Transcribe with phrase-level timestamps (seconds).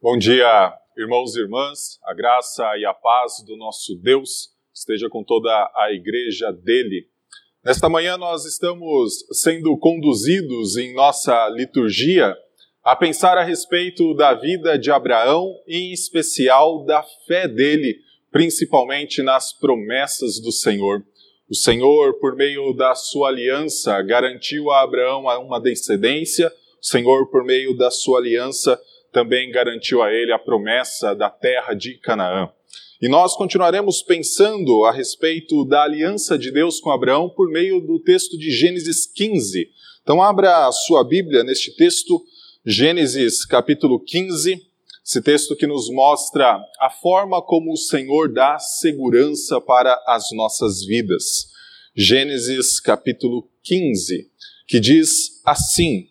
[0.00, 1.98] Bom dia, irmãos e irmãs.
[2.04, 7.08] A graça e a paz do nosso Deus esteja com toda a igreja dele.
[7.64, 12.32] Nesta manhã nós estamos sendo conduzidos em nossa liturgia
[12.84, 17.98] a pensar a respeito da vida de Abraão e em especial da fé dele,
[18.30, 21.04] principalmente nas promessas do Senhor.
[21.50, 26.52] O Senhor, por meio da sua aliança, garantiu a Abraão uma descendência.
[26.80, 28.80] O Senhor, por meio da sua aliança,
[29.12, 32.50] também garantiu a ele a promessa da terra de Canaã.
[33.00, 38.00] E nós continuaremos pensando a respeito da aliança de Deus com Abraão por meio do
[38.00, 39.68] texto de Gênesis 15.
[40.02, 42.20] Então, abra a sua Bíblia neste texto,
[42.64, 44.60] Gênesis capítulo 15,
[45.06, 50.84] esse texto que nos mostra a forma como o Senhor dá segurança para as nossas
[50.84, 51.46] vidas.
[51.96, 54.30] Gênesis capítulo 15,
[54.66, 56.07] que diz assim: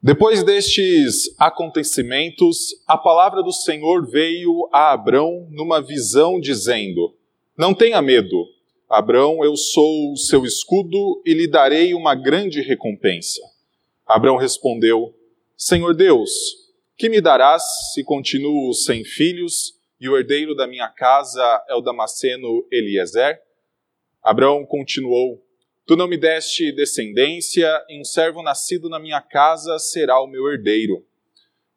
[0.00, 7.16] depois destes acontecimentos, a palavra do Senhor veio a Abrão numa visão, dizendo:
[7.56, 8.46] Não tenha medo,
[8.88, 13.42] Abrão, eu sou o seu escudo e lhe darei uma grande recompensa.
[14.06, 15.14] Abrão respondeu:
[15.56, 16.30] Senhor Deus,
[16.96, 21.82] que me darás se continuo sem filhos e o herdeiro da minha casa é o
[21.82, 23.38] Damasceno Eliezer?
[24.22, 25.44] Abrão continuou:
[25.88, 30.46] Tu não me deste descendência, e um servo nascido na minha casa será o meu
[30.46, 31.02] herdeiro.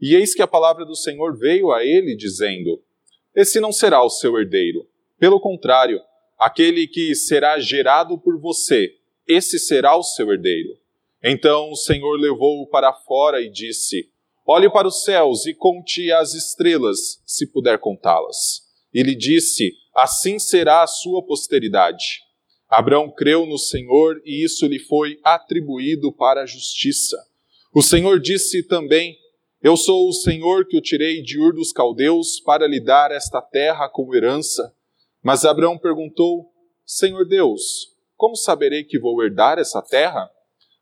[0.02, 2.84] E eis que a palavra do Senhor veio a ele, dizendo:
[3.34, 4.86] Esse não será o seu herdeiro.
[5.18, 6.02] Pelo contrário,
[6.38, 8.94] aquele que será gerado por você,
[9.26, 10.78] esse será o seu herdeiro.
[11.24, 14.10] Então o Senhor levou-o para fora e disse:
[14.46, 18.68] Olhe para os céus e conte as estrelas, se puder contá-las.
[18.94, 22.30] E lhe disse: Assim será a sua posteridade.
[22.72, 27.18] Abraão creu no Senhor e isso lhe foi atribuído para a justiça.
[27.74, 29.18] O Senhor disse também:
[29.62, 33.42] Eu sou o Senhor que o tirei de Ur dos Caldeus para lhe dar esta
[33.42, 34.74] terra como herança.
[35.22, 36.50] Mas Abraão perguntou:
[36.86, 40.32] Senhor Deus, como saberei que vou herdar essa terra?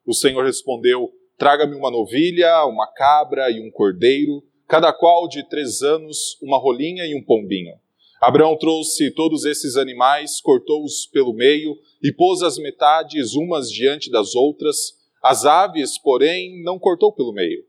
[0.06, 5.82] O Senhor respondeu: Traga-me uma novilha, uma cabra e um cordeiro, cada qual de três
[5.82, 7.74] anos, uma rolinha e um pombinho.
[8.22, 14.36] Abraão trouxe todos esses animais, cortou-os pelo meio e pôs as metades umas diante das
[14.36, 14.98] outras.
[15.24, 17.64] As aves, porém, não cortou pelo meio.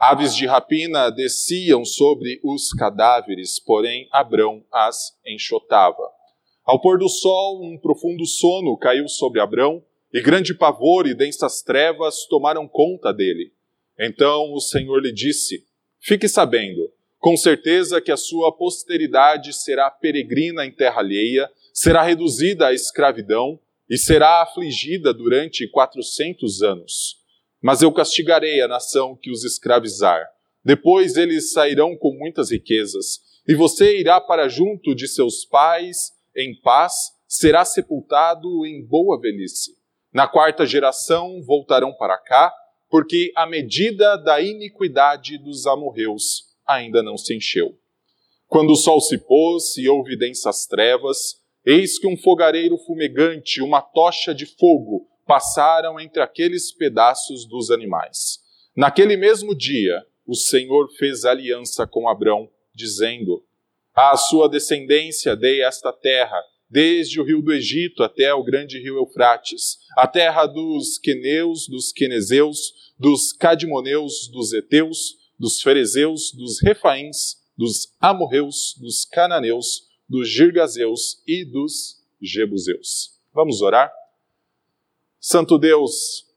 [0.00, 6.10] Aves de rapina desciam sobre os cadáveres, porém Abrão as enxotava.
[6.64, 9.82] Ao pôr do sol, um profundo sono caiu sobre Abrão,
[10.12, 13.52] e grande pavor e densas trevas tomaram conta dele.
[13.98, 15.64] Então o Senhor lhe disse:
[16.00, 16.90] Fique sabendo,
[17.22, 23.60] com certeza que a sua posteridade será peregrina em terra alheia, será reduzida à escravidão
[23.88, 27.18] e será afligida durante quatrocentos anos.
[27.62, 30.20] Mas eu castigarei a nação que os escravizar.
[30.64, 36.60] Depois eles sairão com muitas riquezas, e você irá para junto de seus pais em
[36.60, 39.76] paz, será sepultado em boa velhice.
[40.12, 42.52] Na quarta geração voltarão para cá,
[42.90, 47.78] porque a medida da iniquidade dos amorreus ainda não se encheu.
[48.46, 53.80] Quando o sol se pôs e houve densas trevas, eis que um fogareiro fumegante, uma
[53.80, 58.40] tocha de fogo, passaram entre aqueles pedaços dos animais.
[58.76, 63.44] Naquele mesmo dia, o Senhor fez aliança com Abrão, dizendo:
[63.94, 68.96] À sua descendência dei esta terra, desde o rio do Egito até o grande rio
[68.96, 77.42] Eufrates, a terra dos queneus, dos quenezeus, dos cadimoneus, dos heteus, dos ferezeus, dos refaíns,
[77.58, 83.20] dos amorreus, dos cananeus, dos girgazeus e dos jebuseus.
[83.34, 83.92] Vamos orar?
[85.18, 86.28] Santo Deus,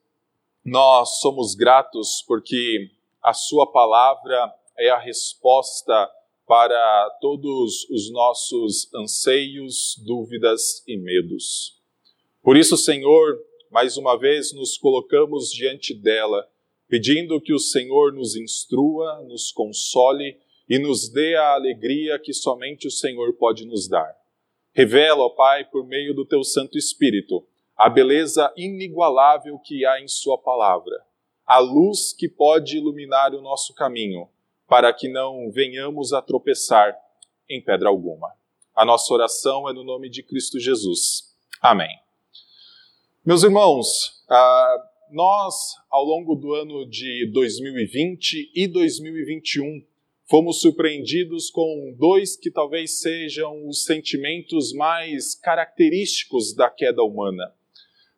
[0.63, 2.89] nós somos gratos porque
[3.21, 6.11] a Sua palavra é a resposta
[6.47, 11.79] para todos os nossos anseios, dúvidas e medos.
[12.41, 13.37] Por isso, Senhor,
[13.69, 16.49] mais uma vez nos colocamos diante dela
[16.87, 20.37] pedindo que o Senhor nos instrua, nos console
[20.69, 24.15] e nos dê a alegria que somente o Senhor pode nos dar.
[24.73, 27.45] Revela, ó Pai, por meio do teu Santo Espírito,
[27.77, 30.95] a beleza inigualável que há em Sua palavra,
[31.45, 34.27] a luz que pode iluminar o nosso caminho,
[34.67, 36.97] para que não venhamos a tropeçar
[37.49, 38.33] em pedra alguma.
[38.75, 41.35] A nossa oração é no nome de Cristo Jesus.
[41.61, 41.97] Amém.
[43.23, 49.83] Meus irmãos, ah, nós, ao longo do ano de 2020 e 2021,
[50.29, 57.53] fomos surpreendidos com dois que talvez sejam os sentimentos mais característicos da queda humana.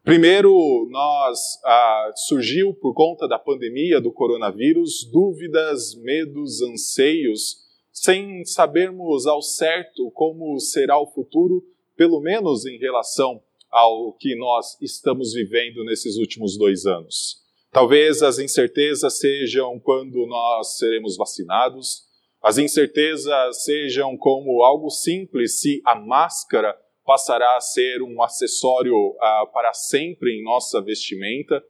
[0.03, 7.57] Primeiro, nós ah, surgiu por conta da pandemia do coronavírus dúvidas, medos, anseios,
[7.91, 11.61] sem sabermos ao certo como será o futuro,
[11.95, 17.37] pelo menos em relação ao que nós estamos vivendo nesses últimos dois anos.
[17.71, 22.07] Talvez as incertezas sejam quando nós seremos vacinados,
[22.41, 29.51] as incertezas sejam como algo simples se a máscara passará a ser um acessório uh,
[29.53, 31.63] para sempre em nossa vestimenta,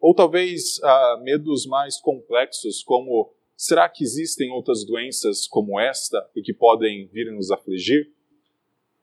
[0.00, 6.40] ou talvez uh, medos mais complexos, como será que existem outras doenças como esta e
[6.40, 8.10] que podem vir nos afligir?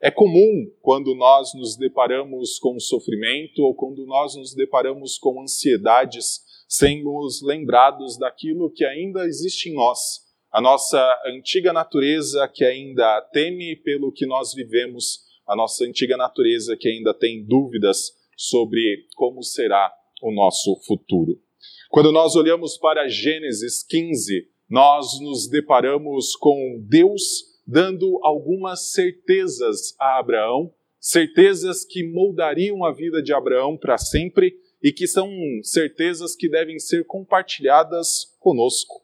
[0.06, 6.42] É comum quando nós nos deparamos com sofrimento ou quando nós nos deparamos com ansiedades,
[6.68, 10.20] sermos lembrados daquilo que ainda existe em nós,
[10.52, 16.78] a nossa antiga natureza que ainda teme pelo que nós vivemos a nossa antiga natureza
[16.80, 19.92] que ainda tem dúvidas sobre como será
[20.22, 21.42] o nosso futuro.
[21.90, 30.20] Quando nós olhamos para Gênesis 15, nós nos deparamos com Deus dando algumas certezas a
[30.20, 35.30] Abraão, certezas que moldariam a vida de Abraão para sempre e que são
[35.64, 39.04] certezas que devem ser compartilhadas conosco.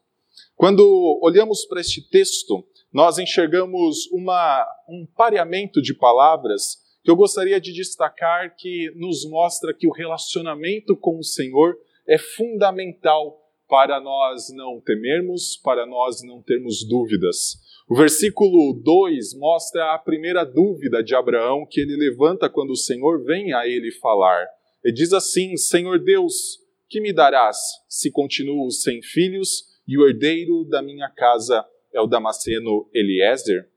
[0.54, 7.60] Quando olhamos para este texto, nós enxergamos uma, um pareamento de palavras que eu gostaria
[7.60, 11.76] de destacar que nos mostra que o relacionamento com o Senhor
[12.06, 17.58] é fundamental para nós não temermos, para nós não termos dúvidas.
[17.92, 23.22] O versículo 2 mostra a primeira dúvida de Abraão que ele levanta quando o Senhor
[23.22, 24.46] vem a ele falar.
[24.82, 26.58] Ele diz assim: Senhor Deus,
[26.88, 27.58] que me darás
[27.90, 31.62] se continuo sem filhos e o herdeiro da minha casa
[31.92, 33.68] é o Damasceno Eliezer.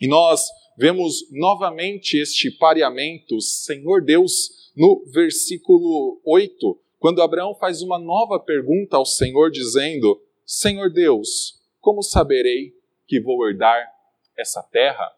[0.00, 0.44] E nós
[0.76, 8.96] vemos novamente este pareamento, Senhor Deus, no versículo 8, quando Abraão faz uma nova pergunta
[8.96, 12.81] ao Senhor, dizendo: Senhor Deus, como saberei
[13.12, 13.86] que vou herdar
[14.38, 15.12] essa terra?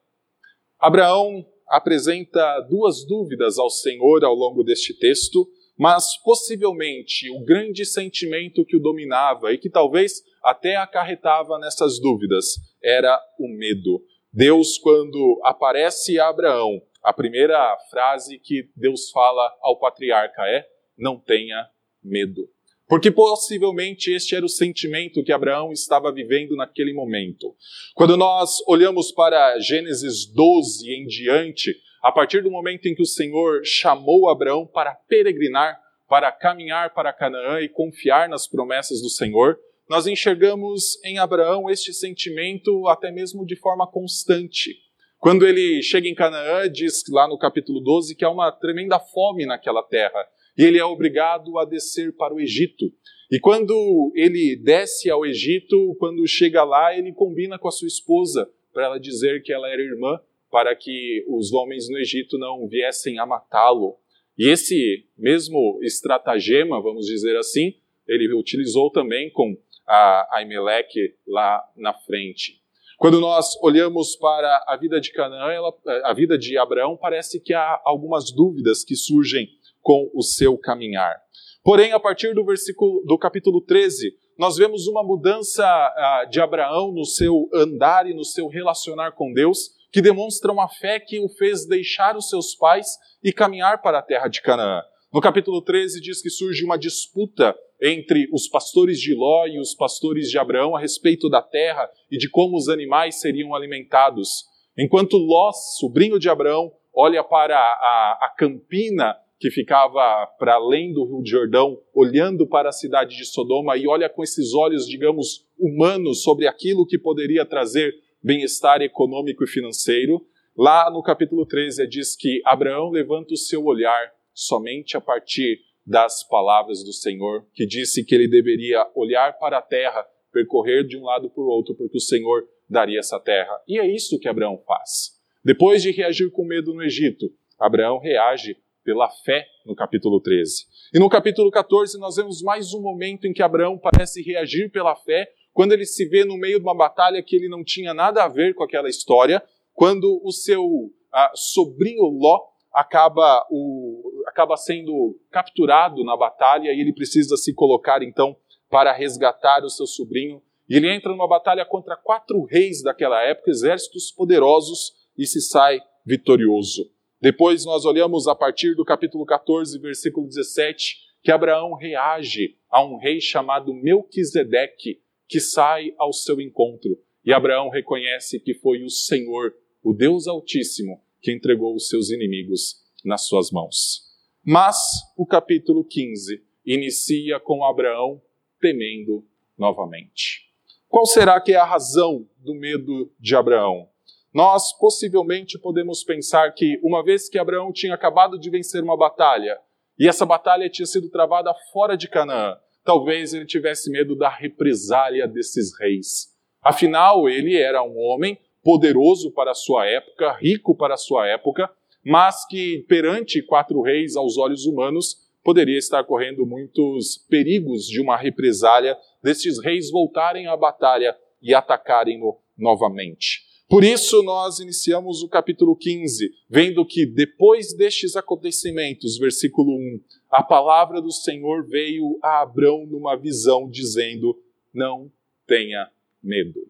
[0.80, 5.48] Abraão apresenta duas dúvidas ao Senhor ao longo deste texto,
[5.78, 12.56] mas possivelmente o grande sentimento que o dominava e que talvez até acarretava nessas dúvidas
[12.82, 14.02] era o medo.
[14.32, 20.66] Deus, quando aparece a Abraão, a primeira frase que Deus fala ao patriarca é:
[20.98, 21.68] não tenha
[22.02, 22.48] medo.
[22.86, 27.54] Porque possivelmente este era o sentimento que Abraão estava vivendo naquele momento.
[27.94, 33.06] Quando nós olhamos para Gênesis 12 em diante, a partir do momento em que o
[33.06, 39.58] Senhor chamou Abraão para peregrinar, para caminhar para Canaã e confiar nas promessas do Senhor,
[39.88, 44.76] nós enxergamos em Abraão este sentimento até mesmo de forma constante.
[45.18, 49.46] Quando ele chega em Canaã, diz lá no capítulo 12 que há uma tremenda fome
[49.46, 50.20] naquela terra
[50.56, 52.92] e ele é obrigado a descer para o Egito.
[53.30, 58.48] E quando ele desce ao Egito, quando chega lá, ele combina com a sua esposa
[58.72, 60.20] para ela dizer que ela era irmã,
[60.50, 63.96] para que os homens no Egito não viessem a matá-lo.
[64.38, 67.74] E esse mesmo estratagema, vamos dizer assim,
[68.06, 69.56] ele utilizou também com
[69.86, 72.60] a Aimeleque lá na frente.
[72.96, 75.72] Quando nós olhamos para a vida de Canaã, ela,
[76.04, 79.48] a vida de Abraão, parece que há algumas dúvidas que surgem
[79.84, 81.14] com o seu caminhar.
[81.62, 86.90] Porém, a partir do versículo do capítulo 13, nós vemos uma mudança uh, de Abraão
[86.90, 91.28] no seu andar e no seu relacionar com Deus, que demonstra uma fé que o
[91.28, 94.82] fez deixar os seus pais e caminhar para a terra de Canaã.
[95.12, 99.74] No capítulo 13 diz que surge uma disputa entre os pastores de Ló e os
[99.74, 104.44] pastores de Abraão a respeito da terra e de como os animais seriam alimentados.
[104.76, 111.04] Enquanto Ló, sobrinho de Abraão, olha para a, a campina que ficava para além do
[111.04, 116.22] Rio Jordão, olhando para a cidade de Sodoma e olha com esses olhos, digamos, humanos
[116.22, 120.24] sobre aquilo que poderia trazer bem-estar econômico e financeiro.
[120.56, 126.26] Lá no capítulo 13 diz que Abraão levanta o seu olhar somente a partir das
[126.26, 131.04] palavras do Senhor, que disse que ele deveria olhar para a terra, percorrer de um
[131.04, 133.60] lado para o outro, porque o Senhor daria essa terra.
[133.68, 135.20] E é isso que Abraão faz.
[135.44, 140.66] Depois de reagir com medo no Egito, Abraão reage pela fé no capítulo 13.
[140.92, 144.94] E no capítulo 14 nós vemos mais um momento em que Abraão parece reagir pela
[144.94, 148.24] fé, quando ele se vê no meio de uma batalha que ele não tinha nada
[148.24, 150.90] a ver com aquela história, quando o seu uh,
[151.34, 152.40] sobrinho Ló
[152.72, 158.36] acaba, o, acaba sendo capturado na batalha e ele precisa se colocar então
[158.68, 160.42] para resgatar o seu sobrinho.
[160.68, 165.80] E ele entra numa batalha contra quatro reis daquela época, exércitos poderosos, e se sai
[166.04, 166.90] vitorioso.
[167.24, 172.98] Depois nós olhamos a partir do capítulo 14, versículo 17, que Abraão reage a um
[172.98, 177.00] rei chamado Melquisedeque, que sai ao seu encontro.
[177.24, 182.82] E Abraão reconhece que foi o Senhor, o Deus Altíssimo, que entregou os seus inimigos
[183.02, 184.02] nas suas mãos.
[184.44, 184.76] Mas
[185.16, 188.20] o capítulo 15 inicia com Abraão
[188.60, 189.26] temendo
[189.56, 190.42] novamente.
[190.86, 193.88] Qual será que é a razão do medo de Abraão?
[194.34, 199.56] Nós possivelmente podemos pensar que, uma vez que Abraão tinha acabado de vencer uma batalha,
[199.96, 205.28] e essa batalha tinha sido travada fora de Canaã, talvez ele tivesse medo da represália
[205.28, 206.34] desses reis.
[206.60, 211.70] Afinal, ele era um homem poderoso para a sua época, rico para a sua época,
[212.04, 218.16] mas que perante quatro reis aos olhos humanos poderia estar correndo muitos perigos de uma
[218.16, 223.53] represália destes reis voltarem à batalha e atacarem-no novamente.
[223.68, 230.42] Por isso, nós iniciamos o capítulo 15, vendo que depois destes acontecimentos, versículo 1, a
[230.42, 234.38] palavra do Senhor veio a Abrão numa visão, dizendo:
[234.72, 235.10] Não
[235.46, 235.90] tenha
[236.22, 236.60] medo.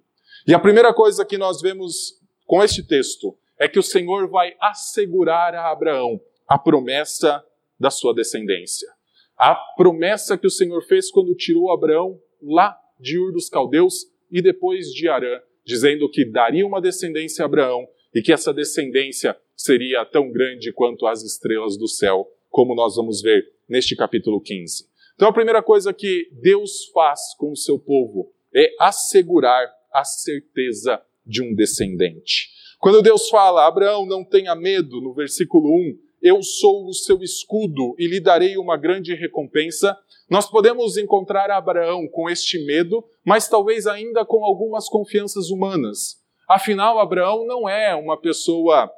[0.46, 4.54] E a primeira coisa que nós vemos com este texto é que o Senhor vai
[4.60, 7.44] assegurar a Abraão a promessa
[7.78, 8.88] da sua descendência.
[9.36, 14.40] A promessa que o Senhor fez quando tirou Abraão lá de Ur dos Caldeus e
[14.40, 20.04] depois de Arã dizendo que daria uma descendência a Abraão e que essa descendência seria
[20.04, 24.86] tão grande quanto as estrelas do céu, como nós vamos ver neste capítulo 15.
[25.14, 31.00] Então a primeira coisa que Deus faz com o seu povo é assegurar a certeza
[31.24, 32.50] de um descendente.
[32.78, 37.94] Quando Deus fala, Abraão, não tenha medo, no versículo 1, eu sou o seu escudo
[37.98, 39.96] e lhe darei uma grande recompensa,
[40.30, 46.16] nós podemos encontrar Abraão com este medo, mas talvez ainda com algumas confianças humanas.
[46.48, 48.90] Afinal, Abraão não é uma pessoa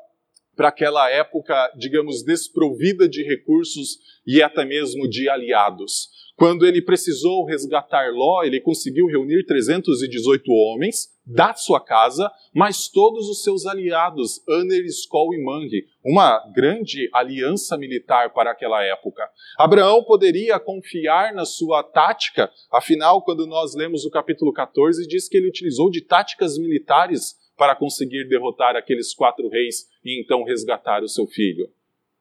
[0.56, 6.08] para aquela época, digamos, desprovida de recursos e até mesmo de aliados.
[6.36, 13.30] Quando ele precisou resgatar Ló, ele conseguiu reunir 318 homens da sua casa, mas todos
[13.30, 19.26] os seus aliados, Aner, Skol e Mangue, uma grande aliança militar para aquela época.
[19.58, 25.38] Abraão poderia confiar na sua tática, afinal, quando nós lemos o capítulo 14, diz que
[25.38, 31.08] ele utilizou de táticas militares para conseguir derrotar aqueles quatro reis e então resgatar o
[31.08, 31.66] seu filho.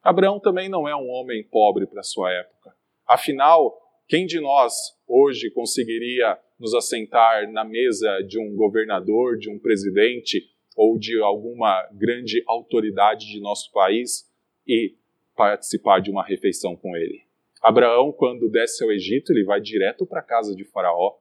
[0.01, 2.73] Abraão também não é um homem pobre para sua época.
[3.05, 4.73] Afinal, quem de nós
[5.07, 11.87] hoje conseguiria nos assentar na mesa de um governador, de um presidente ou de alguma
[11.93, 14.29] grande autoridade de nosso país
[14.67, 14.95] e
[15.35, 17.21] participar de uma refeição com ele?
[17.61, 21.15] Abraão, quando desce ao Egito, ele vai direto para a casa de Faraó.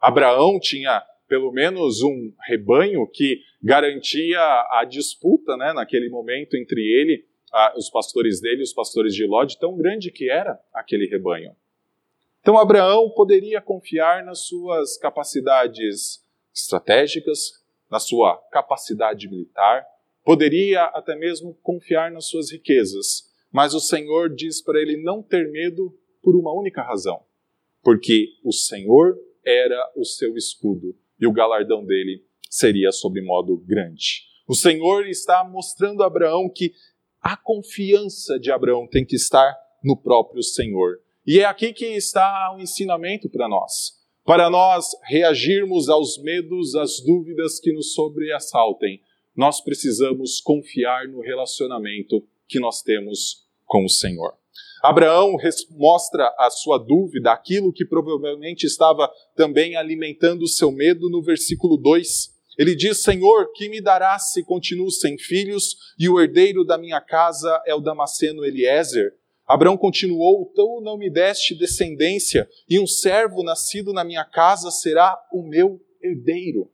[0.00, 4.40] Abraão tinha pelo menos um rebanho que garantia
[4.72, 7.24] a disputa né, naquele momento entre ele,
[7.76, 11.54] os pastores dele e os pastores de Ló, de tão grande que era aquele rebanho.
[12.44, 16.22] Então Abraão poderia confiar nas suas capacidades
[16.54, 19.86] estratégicas, na sua capacidade militar,
[20.22, 25.50] poderia até mesmo confiar nas suas riquezas, mas o Senhor diz para ele não ter
[25.50, 27.24] medo por uma única razão:
[27.82, 34.24] porque o Senhor era o seu escudo e o galardão dele seria sobre modo grande.
[34.46, 36.74] O Senhor está mostrando a Abraão que
[37.22, 41.00] a confiança de Abraão tem que estar no próprio Senhor.
[41.26, 43.92] E é aqui que está o ensinamento para nós.
[44.24, 49.00] Para nós reagirmos aos medos, às dúvidas que nos sobreassaltem,
[49.34, 54.34] nós precisamos confiar no relacionamento que nós temos com o Senhor.
[54.82, 55.36] Abraão
[55.70, 61.78] mostra a sua dúvida, aquilo que provavelmente estava também alimentando o seu medo no versículo
[61.78, 62.34] 2.
[62.58, 67.00] Ele diz: Senhor, que me darás se continuo sem filhos e o herdeiro da minha
[67.00, 69.14] casa é o Damasceno Eliezer?
[69.46, 75.18] Abraão continuou: Tu não me deste descendência, e um servo nascido na minha casa será
[75.32, 76.70] o meu herdeiro.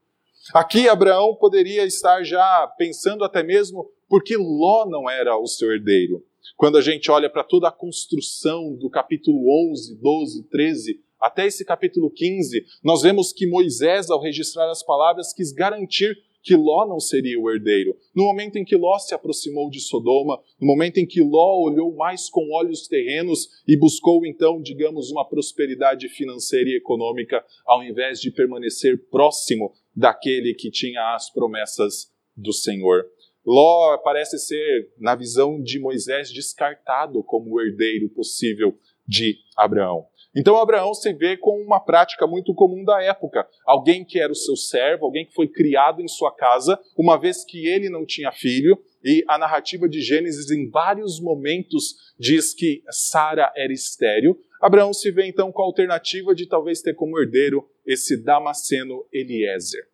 [0.54, 6.24] Aqui Abraão poderia estar já pensando até mesmo porque Ló não era o seu herdeiro.
[6.56, 11.64] Quando a gente olha para toda a construção do capítulo 11, 12, 13 até esse
[11.64, 16.98] capítulo 15, nós vemos que Moisés, ao registrar as palavras, quis garantir que Ló não
[16.98, 17.96] seria o herdeiro.
[18.14, 21.94] No momento em que Ló se aproximou de Sodoma, no momento em que Ló olhou
[21.94, 28.20] mais com olhos terrenos e buscou então, digamos, uma prosperidade financeira e econômica, ao invés
[28.20, 33.04] de permanecer próximo daquele que tinha as promessas do Senhor.
[33.44, 40.06] Ló parece ser, na visão de Moisés, descartado como o herdeiro possível de Abraão.
[40.36, 43.46] Então Abraão se vê com uma prática muito comum da época.
[43.66, 47.44] Alguém que era o seu servo, alguém que foi criado em sua casa, uma vez
[47.44, 52.82] que ele não tinha filho, e a narrativa de Gênesis em vários momentos diz que
[52.90, 54.38] Sara era estéril.
[54.60, 59.88] Abraão se vê então com a alternativa de talvez ter como herdeiro esse Damasceno Eliezer.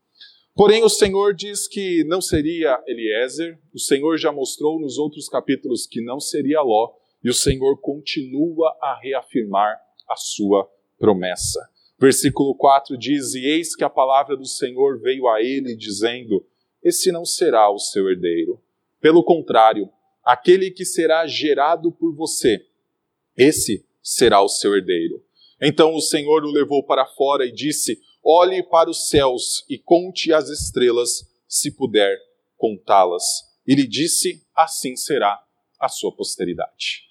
[0.54, 5.86] Porém, o Senhor diz que não seria Eliezer, o Senhor já mostrou nos outros capítulos
[5.86, 11.60] que não seria Ló, e o Senhor continua a reafirmar a sua promessa.
[11.98, 16.46] Versículo 4 diz: E eis que a palavra do Senhor veio a ele, dizendo:
[16.82, 18.60] Esse não será o seu herdeiro.
[19.00, 19.88] Pelo contrário,
[20.24, 22.64] aquele que será gerado por você,
[23.36, 25.24] esse será o seu herdeiro.
[25.60, 30.32] Então o Senhor o levou para fora e disse: Olhe para os céus e conte
[30.32, 32.18] as estrelas, se puder
[32.56, 33.24] contá-las.
[33.66, 35.42] E lhe disse: Assim será
[35.80, 37.06] a sua posteridade.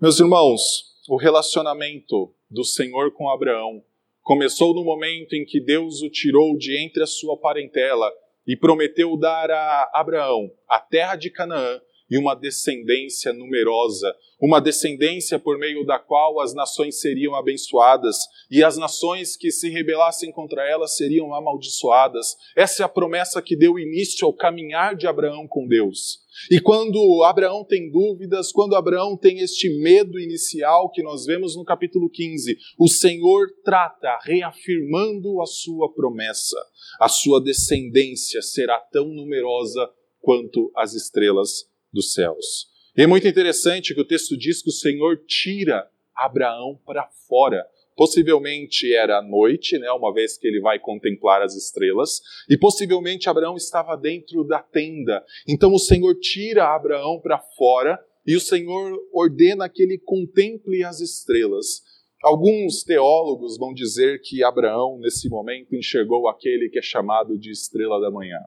[0.00, 3.82] Meus irmãos, o relacionamento do Senhor com Abraão
[4.22, 8.10] começou no momento em que Deus o tirou de entre a sua parentela
[8.46, 11.78] e prometeu dar a Abraão a terra de Canaã
[12.10, 18.16] e uma descendência numerosa, uma descendência por meio da qual as nações seriam abençoadas
[18.50, 22.36] e as nações que se rebelassem contra elas seriam amaldiçoadas.
[22.56, 26.23] Essa é a promessa que deu início ao caminhar de Abraão com Deus.
[26.50, 31.64] E quando Abraão tem dúvidas, quando Abraão tem este medo inicial que nós vemos no
[31.64, 36.58] capítulo 15, o Senhor trata reafirmando a sua promessa.
[37.00, 39.88] A sua descendência será tão numerosa
[40.20, 42.68] quanto as estrelas dos céus.
[42.96, 47.66] E é muito interessante que o texto diz que o Senhor tira Abraão para fora.
[47.96, 53.56] Possivelmente era noite, né, uma vez que ele vai contemplar as estrelas, e possivelmente Abraão
[53.56, 55.24] estava dentro da tenda.
[55.48, 61.00] Então o Senhor tira Abraão para fora e o Senhor ordena que ele contemple as
[61.00, 61.82] estrelas.
[62.22, 68.00] Alguns teólogos vão dizer que Abraão, nesse momento, enxergou aquele que é chamado de estrela
[68.00, 68.40] da manhã.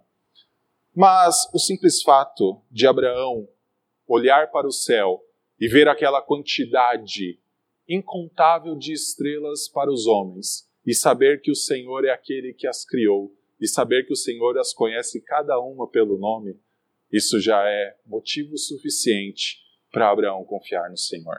[0.95, 3.47] Mas o simples fato de Abraão
[4.07, 5.21] olhar para o céu
[5.59, 7.39] e ver aquela quantidade
[7.87, 12.85] incontável de estrelas para os homens e saber que o Senhor é aquele que as
[12.85, 16.59] criou e saber que o Senhor as conhece cada uma pelo nome,
[17.11, 19.57] isso já é motivo suficiente
[19.91, 21.37] para Abraão confiar no Senhor.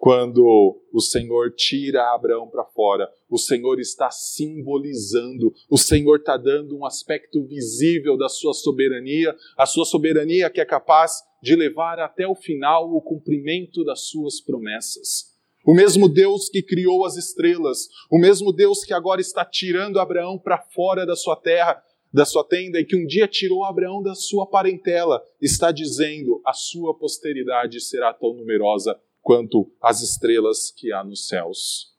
[0.00, 6.74] Quando o Senhor tira Abraão para fora, o Senhor está simbolizando, o Senhor está dando
[6.74, 12.26] um aspecto visível da sua soberania, a sua soberania que é capaz de levar até
[12.26, 15.29] o final o cumprimento das suas promessas.
[15.70, 20.36] O mesmo Deus que criou as estrelas, o mesmo Deus que agora está tirando Abraão
[20.36, 21.80] para fora da sua terra,
[22.12, 26.52] da sua tenda e que um dia tirou Abraão da sua parentela, está dizendo: a
[26.52, 31.94] sua posteridade será tão numerosa quanto as estrelas que há nos céus.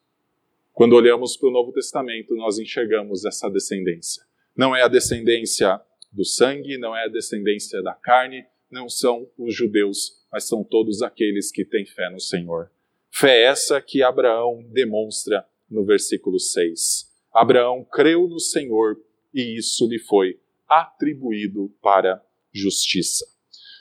[0.73, 4.21] Quando olhamos para o Novo Testamento, nós enxergamos essa descendência.
[4.53, 5.79] Não é a descendência
[6.11, 11.01] do sangue, não é a descendência da carne, não são os judeus, mas são todos
[11.01, 12.69] aqueles que têm fé no Senhor.
[13.13, 17.09] Fé essa que Abraão demonstra no versículo 6.
[17.33, 18.97] Abraão creu no Senhor
[19.33, 23.25] e isso lhe foi atribuído para justiça.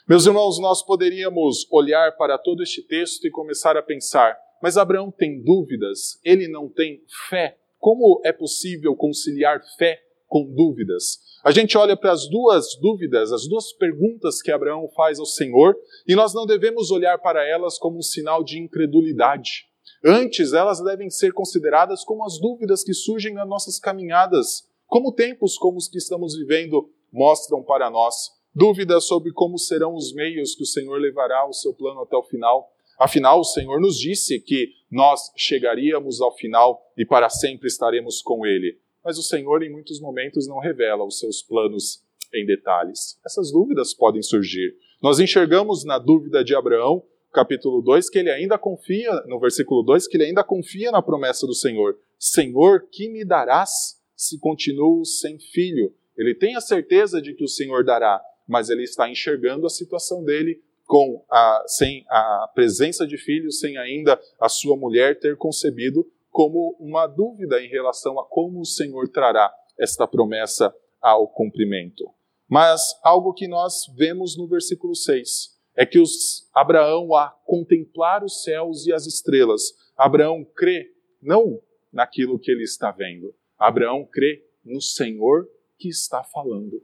[0.07, 5.09] Meus irmãos, nós poderíamos olhar para todo este texto e começar a pensar: mas Abraão
[5.11, 7.57] tem dúvidas, ele não tem fé.
[7.79, 11.19] Como é possível conciliar fé com dúvidas?
[11.43, 15.75] A gente olha para as duas dúvidas, as duas perguntas que Abraão faz ao Senhor,
[16.07, 19.65] e nós não devemos olhar para elas como um sinal de incredulidade.
[20.05, 25.57] Antes, elas devem ser consideradas como as dúvidas que surgem nas nossas caminhadas, como tempos
[25.57, 28.15] como os que estamos vivendo mostram para nós
[28.53, 32.23] dúvidas sobre como serão os meios que o Senhor levará o seu plano até o
[32.23, 32.71] final.
[32.99, 38.45] Afinal, o Senhor nos disse que nós chegaríamos ao final e para sempre estaremos com
[38.45, 38.77] Ele.
[39.03, 43.19] Mas o Senhor, em muitos momentos, não revela os seus planos em detalhes.
[43.25, 44.75] Essas dúvidas podem surgir.
[45.01, 50.07] Nós enxergamos na dúvida de Abraão, capítulo 2, que ele ainda confia, no versículo 2,
[50.07, 51.97] que ele ainda confia na promessa do Senhor.
[52.19, 55.93] Senhor, que me darás se continuo sem filho?
[56.15, 60.23] Ele tem a certeza de que o Senhor dará, mas ele está enxergando a situação
[60.23, 66.05] dele com a, sem a presença de filhos, sem ainda a sua mulher ter concebido,
[66.31, 72.09] como uma dúvida em relação a como o Senhor trará esta promessa ao cumprimento.
[72.47, 78.43] Mas algo que nós vemos no versículo 6 é que os, Abraão, a contemplar os
[78.43, 84.81] céus e as estrelas, Abraão crê não naquilo que ele está vendo, Abraão crê no
[84.81, 86.83] Senhor que está falando.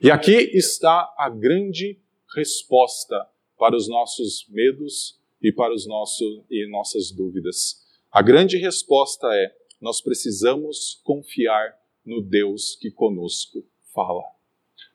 [0.00, 1.98] E aqui está a grande
[2.34, 7.81] resposta para os nossos medos e para os nossos e nossas dúvidas.
[8.12, 14.22] A grande resposta é: nós precisamos confiar no Deus que conosco fala.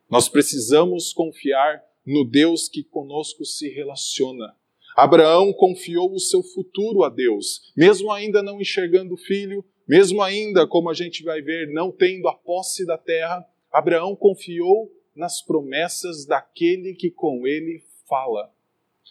[0.08, 4.56] Nós precisamos confiar no Deus que conosco se relaciona.
[4.96, 10.68] Abraão confiou o seu futuro a Deus, mesmo ainda não enxergando o filho, mesmo ainda,
[10.68, 16.24] como a gente vai ver, não tendo a posse da terra, Abraão confiou nas promessas
[16.24, 18.52] daquele que com ele fala.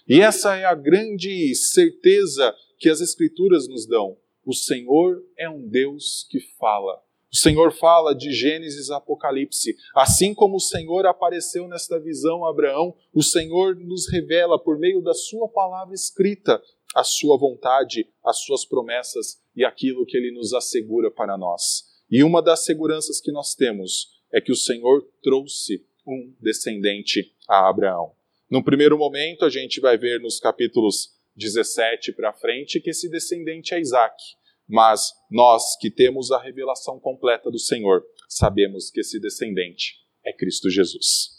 [0.08, 4.16] E essa é a grande certeza que as Escrituras nos dão.
[4.44, 7.02] O Senhor é um Deus que fala.
[7.32, 9.76] O Senhor fala de Gênesis Apocalipse.
[9.94, 15.02] Assim como o Senhor apareceu nesta visão a Abraão, o Senhor nos revela por meio
[15.02, 16.62] da sua palavra escrita
[16.94, 21.84] a sua vontade, as suas promessas e aquilo que ele nos assegura para nós.
[22.10, 27.68] E uma das seguranças que nós temos é que o Senhor trouxe um descendente a
[27.68, 28.12] Abraão.
[28.48, 33.74] No primeiro momento, a gente vai ver nos capítulos 17 para frente que esse descendente
[33.74, 34.16] é Isaac.
[34.68, 40.68] Mas nós que temos a revelação completa do Senhor, sabemos que esse descendente é Cristo
[40.68, 41.36] Jesus.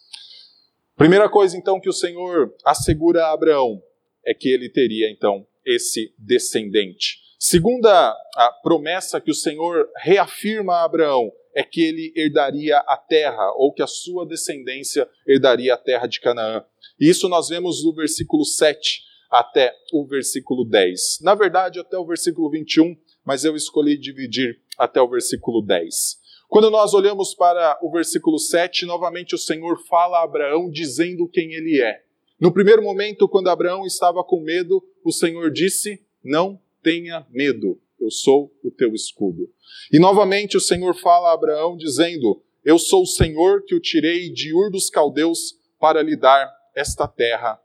[0.95, 3.83] Primeira coisa, então, que o Senhor assegura a Abraão
[4.25, 7.19] é que ele teria, então, esse descendente.
[7.39, 13.51] Segunda a promessa que o Senhor reafirma a Abraão é que ele herdaria a terra,
[13.55, 16.63] ou que a sua descendência herdaria a terra de Canaã.
[16.99, 21.19] E isso nós vemos no versículo 7 até o versículo 10.
[21.21, 26.17] Na verdade, até o versículo 21, mas eu escolhi dividir até o versículo 10.
[26.47, 31.53] Quando nós olhamos para o versículo 7, novamente o Senhor fala a Abraão dizendo quem
[31.53, 32.03] ele é.
[32.39, 38.09] No primeiro momento, quando Abraão estava com medo, o Senhor disse: Não tenha medo, eu
[38.09, 39.51] sou o teu escudo.
[39.91, 44.31] E novamente o Senhor fala a Abraão dizendo: Eu sou o Senhor que o tirei
[44.31, 47.59] de Ur dos Caldeus para lhe dar esta terra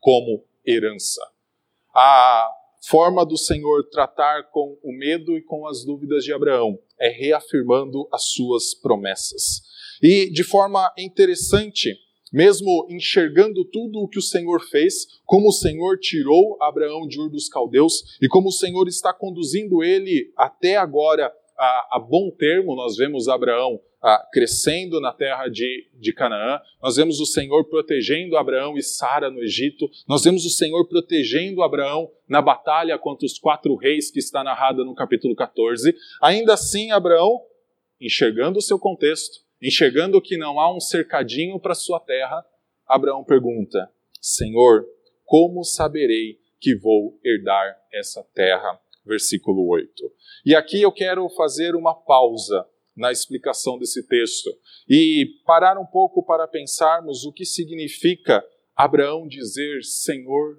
[0.00, 1.22] como herança.
[1.94, 2.48] A
[2.88, 8.08] forma do Senhor tratar com o medo e com as dúvidas de Abraão é reafirmando
[8.12, 9.62] as suas promessas.
[10.02, 11.96] E de forma interessante,
[12.32, 17.30] mesmo enxergando tudo o que o Senhor fez, como o Senhor tirou Abraão de Ur
[17.30, 22.76] dos Caldeus e como o Senhor está conduzindo ele até agora a, a bom termo,
[22.76, 28.36] nós vemos Abraão ah, crescendo na terra de, de Canaã, nós vemos o Senhor protegendo
[28.36, 33.38] Abraão e Sara no Egito, nós vemos o Senhor protegendo Abraão na batalha contra os
[33.38, 35.92] quatro reis que está narrada no capítulo 14.
[36.22, 37.40] Ainda assim, Abraão,
[38.00, 42.44] enxergando o seu contexto, enxergando que não há um cercadinho para sua terra,
[42.86, 43.90] Abraão pergunta:
[44.20, 44.86] Senhor,
[45.24, 48.80] como saberei que vou herdar essa terra?
[49.08, 50.12] Versículo 8.
[50.44, 54.50] E aqui eu quero fazer uma pausa na explicação desse texto
[54.86, 58.44] e parar um pouco para pensarmos o que significa
[58.76, 60.58] Abraão dizer Senhor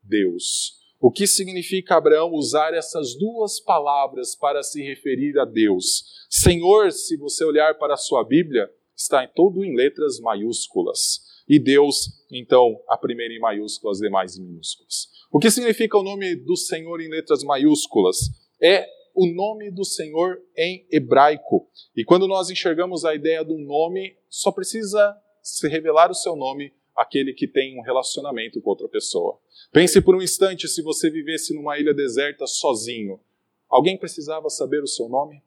[0.00, 0.78] Deus.
[1.00, 6.26] O que significa Abraão usar essas duas palavras para se referir a Deus?
[6.30, 11.27] Senhor, se você olhar para a sua Bíblia, está em todo em letras maiúsculas.
[11.48, 15.08] E Deus, então, a primeira em maiúsculas, as demais em minúsculas.
[15.32, 18.18] O que significa o nome do Senhor em letras maiúsculas?
[18.62, 21.68] É o nome do Senhor em hebraico.
[21.96, 26.72] E quando nós enxergamos a ideia do nome, só precisa se revelar o seu nome
[26.94, 29.38] aquele que tem um relacionamento com outra pessoa.
[29.72, 33.20] Pense por um instante se você vivesse numa ilha deserta sozinho.
[33.68, 35.42] Alguém precisava saber o seu nome?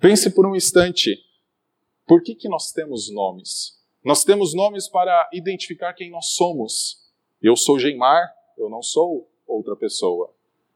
[0.00, 1.18] Pense por um instante.
[2.06, 3.83] Por que, que nós temos nomes?
[4.04, 7.10] Nós temos nomes para identificar quem nós somos.
[7.40, 10.30] Eu sou Geimar, eu não sou outra pessoa.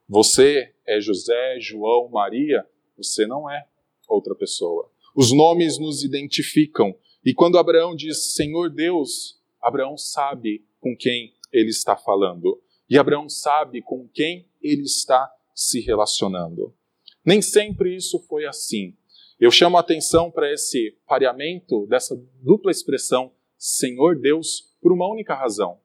[0.09, 3.67] Você é José, João, Maria, você não é
[4.09, 4.91] outra pessoa.
[5.15, 6.97] Os nomes nos identificam.
[7.23, 12.59] E quando Abraão diz Senhor Deus, Abraão sabe com quem ele está falando.
[12.89, 16.75] E Abraão sabe com quem ele está se relacionando.
[17.23, 18.97] Nem sempre isso foi assim.
[19.41, 25.33] Eu chamo a atenção para esse pareamento dessa dupla expressão Senhor Deus por uma única
[25.33, 25.79] razão.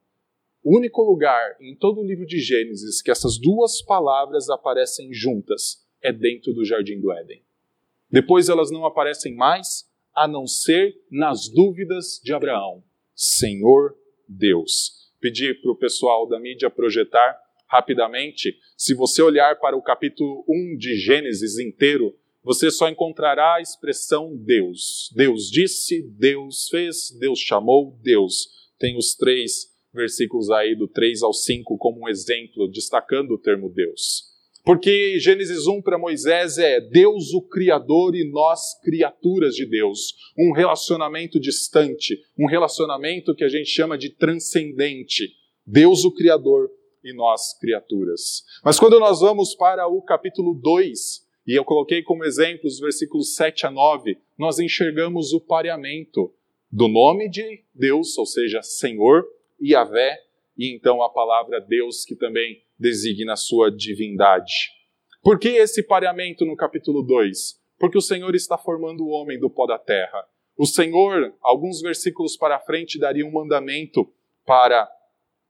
[0.63, 5.85] O único lugar em todo o livro de Gênesis que essas duas palavras aparecem juntas
[6.01, 7.43] é dentro do jardim do Éden.
[8.09, 12.83] Depois elas não aparecem mais, a não ser nas dúvidas de Abraão.
[13.13, 13.95] Senhor
[14.27, 15.11] Deus.
[15.19, 18.57] Pedir para o pessoal da mídia projetar rapidamente.
[18.75, 24.35] Se você olhar para o capítulo 1 de Gênesis inteiro, você só encontrará a expressão
[24.35, 25.09] Deus.
[25.15, 28.47] Deus disse, Deus fez, Deus chamou, Deus.
[28.77, 33.69] Tem os três versículos aí do 3 ao 5 como um exemplo, destacando o termo
[33.69, 34.31] Deus.
[34.65, 40.13] Porque Gênesis 1 para Moisés é Deus o Criador e nós criaturas de Deus.
[40.37, 45.29] Um relacionamento distante, um relacionamento que a gente chama de transcendente.
[45.65, 46.69] Deus o Criador,
[47.03, 48.43] e nós criaturas.
[48.63, 53.35] Mas quando nós vamos para o capítulo 2, e eu coloquei como exemplo os versículos
[53.35, 56.33] 7 a 9, nós enxergamos o pareamento
[56.71, 59.25] do nome de Deus, ou seja, Senhor,
[59.61, 60.17] Yahvé,
[60.57, 64.53] e então a palavra Deus, que também designa a sua divindade.
[65.21, 67.61] Por que esse pareamento no capítulo 2?
[67.79, 70.27] Porque o Senhor está formando o homem do pó da terra.
[70.57, 74.11] O Senhor, alguns versículos para frente, daria um mandamento
[74.45, 74.89] para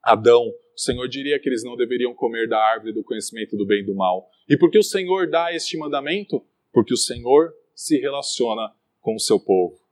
[0.01, 0.51] Adão.
[0.75, 3.85] O Senhor diria que eles não deveriam comer da árvore do conhecimento do bem e
[3.85, 4.27] do mal.
[4.49, 6.43] E por que o Senhor dá este mandamento?
[6.71, 9.83] Porque o Senhor se relaciona com o seu povo.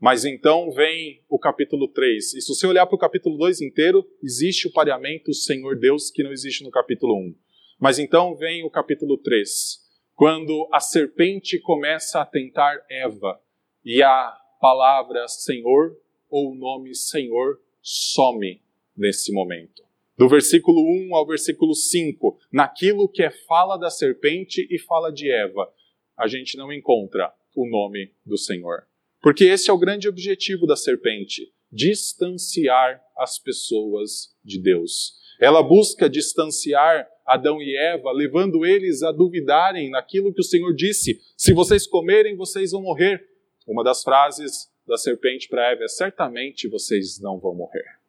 [0.00, 2.34] Mas então vem o capítulo 3.
[2.34, 6.22] E se você olhar para o capítulo 2 inteiro, existe o pareamento Senhor Deus que
[6.22, 7.34] não existe no capítulo 1.
[7.80, 9.78] Mas então vem o capítulo 3,
[10.14, 13.40] quando a serpente começa a tentar Eva
[13.84, 15.96] e a palavra Senhor
[16.28, 18.62] ou o nome Senhor some
[18.96, 19.83] nesse momento.
[20.16, 25.30] Do versículo 1 ao versículo 5, naquilo que é fala da serpente e fala de
[25.30, 25.68] Eva,
[26.16, 28.86] a gente não encontra o nome do Senhor.
[29.20, 35.14] Porque esse é o grande objetivo da serpente: distanciar as pessoas de Deus.
[35.40, 41.20] Ela busca distanciar Adão e Eva, levando eles a duvidarem naquilo que o Senhor disse:
[41.36, 43.26] se vocês comerem, vocês vão morrer.
[43.66, 48.03] Uma das frases da serpente para Eva é: certamente vocês não vão morrer.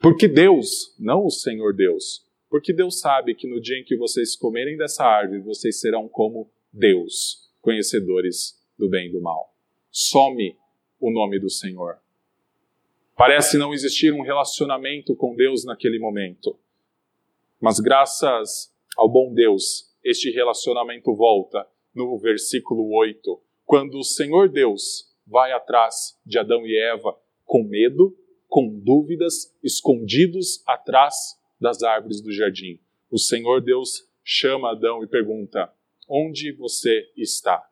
[0.00, 4.36] Porque Deus, não o Senhor Deus, porque Deus sabe que no dia em que vocês
[4.36, 9.54] comerem dessa árvore, vocês serão como Deus, conhecedores do bem e do mal
[9.94, 10.58] some
[10.98, 11.98] o nome do Senhor.
[13.16, 16.58] Parece não existir um relacionamento com Deus naquele momento.
[17.60, 25.14] Mas graças ao bom Deus, este relacionamento volta no versículo 8, quando o Senhor Deus
[25.24, 28.18] vai atrás de Adão e Eva com medo,
[28.84, 31.14] dúvidas, escondidos atrás
[31.60, 32.78] das árvores do jardim.
[33.10, 35.72] O Senhor Deus chama Adão e pergunta:
[36.08, 37.64] Onde você está?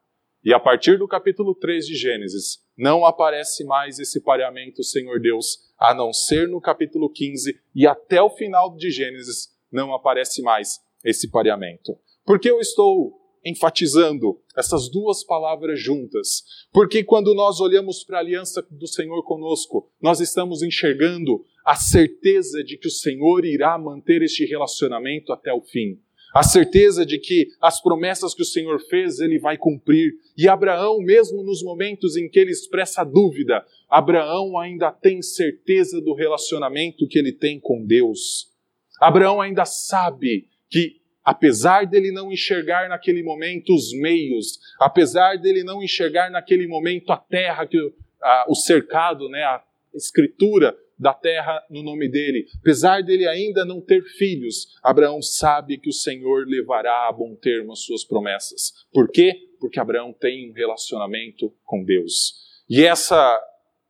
[0.44, 5.72] E a partir do capítulo 3 de Gênesis, não aparece mais esse pareamento Senhor Deus,
[5.78, 10.80] a não ser no capítulo 15 e até o final de Gênesis não aparece mais
[11.04, 11.96] esse pareamento.
[12.24, 16.42] Por que eu estou enfatizando essas duas palavras juntas?
[16.72, 22.62] Porque quando nós olhamos para a aliança do Senhor conosco, nós estamos enxergando a certeza
[22.62, 25.98] de que o Senhor irá manter este relacionamento até o fim
[26.32, 30.14] a certeza de que as promessas que o Senhor fez, ele vai cumprir.
[30.36, 36.14] E Abraão, mesmo nos momentos em que ele expressa dúvida, Abraão ainda tem certeza do
[36.14, 38.50] relacionamento que ele tem com Deus.
[38.98, 45.82] Abraão ainda sabe que, apesar dele não enxergar naquele momento os meios, apesar dele não
[45.82, 47.78] enxergar naquele momento a terra, que,
[48.20, 49.62] a, o cercado, né, a
[49.94, 52.46] escritura da terra no nome dele.
[52.60, 57.72] Apesar dele ainda não ter filhos, Abraão sabe que o Senhor levará a bom termo
[57.72, 58.72] as suas promessas.
[58.92, 59.34] Por quê?
[59.58, 62.34] Porque Abraão tem um relacionamento com Deus.
[62.70, 63.40] E essa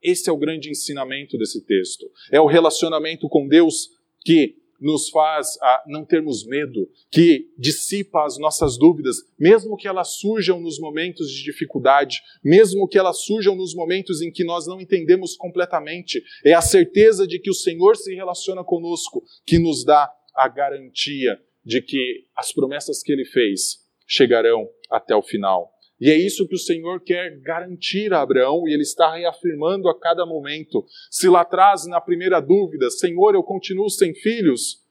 [0.03, 2.11] esse é o grande ensinamento desse texto.
[2.33, 3.89] É o relacionamento com Deus
[4.25, 10.17] que nos faz a não termos medo, que dissipa as nossas dúvidas, mesmo que elas
[10.17, 14.81] surjam nos momentos de dificuldade, mesmo que elas surjam nos momentos em que nós não
[14.81, 16.23] entendemos completamente.
[16.45, 21.39] É a certeza de que o Senhor se relaciona conosco que nos dá a garantia
[21.65, 25.73] de que as promessas que ele fez chegarão até o final.
[26.03, 29.97] E é isso que o Senhor quer garantir a Abraão e ele está reafirmando a
[29.97, 30.85] cada momento.
[31.09, 34.83] Se lá atrás, na primeira dúvida, Senhor, eu continuo sem filhos,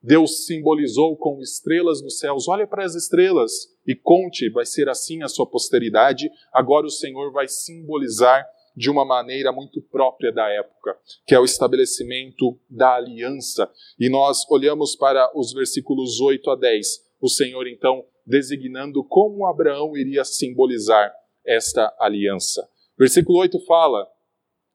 [0.00, 2.46] Deus simbolizou com estrelas nos céus.
[2.46, 3.50] Olha para as estrelas
[3.84, 6.30] e conte, vai ser assim a sua posteridade.
[6.52, 11.44] Agora o Senhor vai simbolizar de uma maneira muito própria da época, que é o
[11.44, 13.68] estabelecimento da aliança.
[13.98, 17.10] E nós olhamos para os versículos 8 a 10.
[17.20, 21.12] O Senhor então designando como Abraão iria simbolizar
[21.44, 22.68] esta aliança.
[22.98, 24.06] Versículo 8 fala,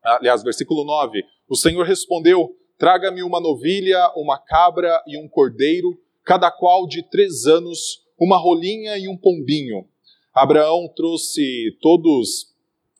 [0.04, 6.52] aliás, versículo 9: O Senhor respondeu: Traga-me uma novilha, uma cabra e um cordeiro, cada
[6.52, 9.88] qual de três anos, uma rolinha e um pombinho.
[10.34, 12.54] Abraão trouxe todos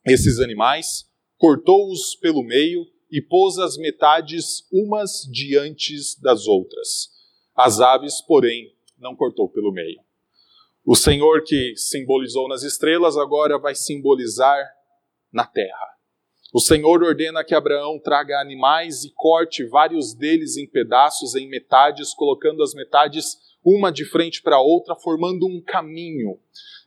[0.06, 1.04] esses animais,
[1.36, 7.10] cortou-os pelo meio e pôs as metades umas diante das outras.
[7.54, 10.05] As aves, porém, não cortou pelo meio.
[10.88, 14.56] O Senhor que simbolizou nas estrelas agora vai simbolizar
[15.32, 15.96] na terra.
[16.54, 22.14] O Senhor ordena que Abraão traga animais e corte vários deles em pedaços, em metades,
[22.14, 26.38] colocando as metades uma de frente para a outra, formando um caminho.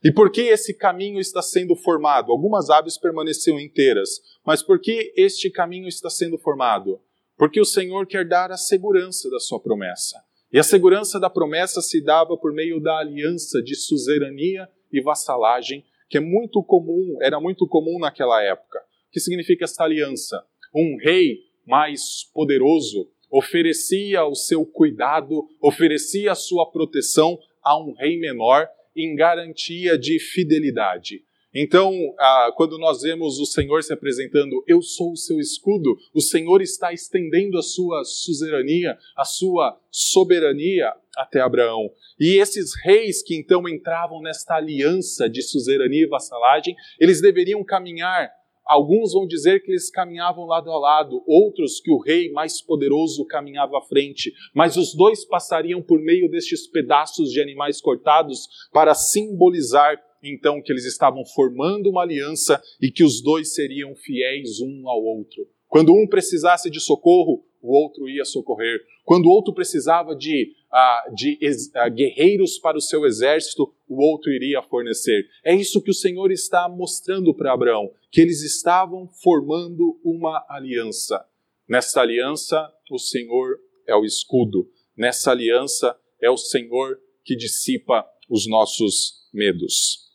[0.02, 2.32] E por que esse caminho está sendo formado?
[2.32, 6.98] Algumas aves permaneceram inteiras, mas por que este caminho está sendo formado?
[7.36, 10.24] Porque o Senhor quer dar a segurança da sua promessa.
[10.52, 15.84] E a segurança da promessa se dava por meio da aliança de suzerania e vassalagem,
[16.08, 18.80] que é muito comum, era muito comum naquela época.
[18.80, 20.44] O que significa esta aliança?
[20.74, 28.18] Um rei mais poderoso oferecia o seu cuidado, oferecia a sua proteção a um rei
[28.18, 31.22] menor em garantia de fidelidade.
[31.54, 36.20] Então, ah, quando nós vemos o Senhor se apresentando, eu sou o seu escudo, o
[36.20, 41.90] Senhor está estendendo a sua suzerania, a sua soberania até Abraão.
[42.18, 48.30] E esses reis que então entravam nesta aliança de suzerania e vassalagem, eles deveriam caminhar
[48.70, 53.26] Alguns vão dizer que eles caminhavam lado a lado, outros que o rei mais poderoso
[53.26, 58.94] caminhava à frente, mas os dois passariam por meio destes pedaços de animais cortados para
[58.94, 64.88] simbolizar então que eles estavam formando uma aliança e que os dois seriam fiéis um
[64.88, 65.48] ao outro.
[65.68, 68.80] Quando um precisasse de socorro, o outro ia socorrer.
[69.04, 71.38] Quando o outro precisava de, uh, de
[71.76, 75.28] uh, guerreiros para o seu exército, o outro iria fornecer.
[75.44, 81.24] É isso que o Senhor está mostrando para Abraão, que eles estavam formando uma aliança.
[81.68, 84.68] Nessa aliança, o Senhor é o escudo.
[84.96, 90.09] Nessa aliança, é o Senhor que dissipa os nossos medos.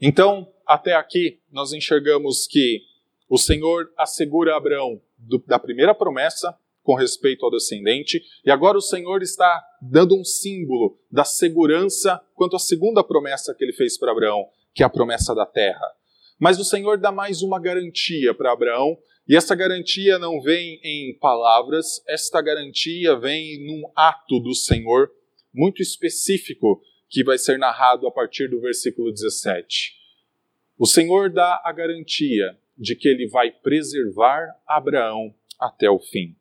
[0.00, 2.82] Então, até aqui, nós enxergamos que
[3.28, 8.80] o Senhor assegura Abraão do, da primeira promessa com respeito ao descendente, e agora o
[8.80, 14.10] Senhor está dando um símbolo da segurança quanto à segunda promessa que ele fez para
[14.10, 15.86] Abraão, que é a promessa da terra.
[16.38, 18.96] Mas o Senhor dá mais uma garantia para Abraão,
[19.28, 25.10] e essa garantia não vem em palavras, esta garantia vem num ato do Senhor
[25.52, 29.94] muito específico que vai ser narrado a partir do versículo 17.
[30.78, 36.36] O Senhor dá a garantia de que ele vai preservar Abraão até o fim.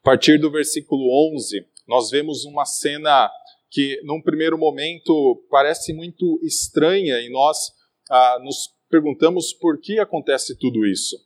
[0.00, 3.30] A partir do versículo 11, nós vemos uma cena
[3.70, 7.72] que, num primeiro momento, parece muito estranha e nós
[8.10, 11.16] ah, nos perguntamos por que acontece tudo isso.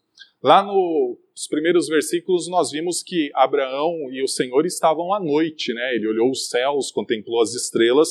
[0.43, 5.95] Lá nos primeiros versículos, nós vimos que Abraão e o Senhor estavam à noite, né?
[5.95, 8.09] Ele olhou os céus, contemplou as estrelas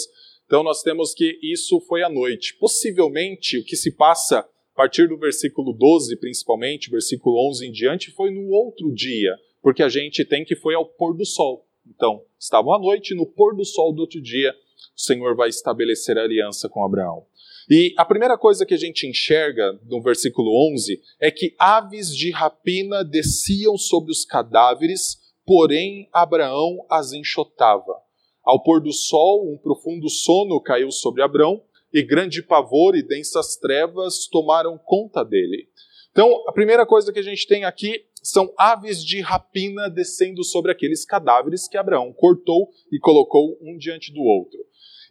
[0.49, 2.55] então nós temos que isso foi à noite.
[2.55, 8.09] Possivelmente o que se passa a partir do versículo 12, principalmente, versículo 11 em diante,
[8.09, 11.67] foi no outro dia, porque a gente tem que foi ao pôr do sol.
[11.87, 14.51] Então, estavam à noite, no pôr do sol do outro dia,
[14.97, 17.27] o Senhor vai estabelecer a aliança com Abraão.
[17.69, 22.31] E a primeira coisa que a gente enxerga no versículo 11 é que aves de
[22.31, 28.08] rapina desciam sobre os cadáveres, porém Abraão as enxotava.
[28.43, 31.61] Ao pôr do sol, um profundo sono caiu sobre Abrão,
[31.93, 35.67] e grande pavor e densas trevas tomaram conta dele.
[36.11, 40.71] Então, a primeira coisa que a gente tem aqui são aves de rapina descendo sobre
[40.71, 44.59] aqueles cadáveres que Abraão cortou e colocou um diante do outro.